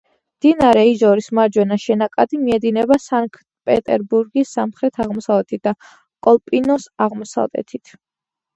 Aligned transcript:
მდინარე 0.37 0.83
იჟორის 0.91 1.27
მარჯვენა 1.39 1.77
შენაკადი, 1.83 2.39
მიედინება 2.45 2.97
სანქტ-პეტერბურგის 3.03 4.55
სამხრეთ-აღმოსავლეთით 4.59 5.65
და 5.71 5.77
კოლპინოს 6.29 6.91
აღმოსავლეთით. 7.09 7.97